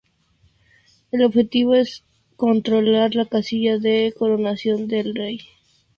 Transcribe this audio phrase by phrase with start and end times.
[1.11, 2.03] El objetivo es
[2.35, 5.41] controlar la casilla de coronación con el rey.